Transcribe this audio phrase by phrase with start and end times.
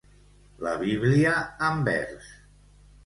[0.67, 1.35] La Bíblia
[1.67, 2.33] en vers.